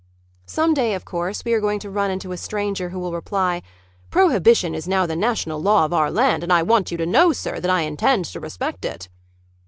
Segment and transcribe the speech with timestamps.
[0.47, 3.61] Some day, of course, we are going to run into a stranger who will reply,
[4.09, 7.33] "Prohibition is now the national law of our land and I want you to know,
[7.33, 9.09] sir, that I intend to respect it."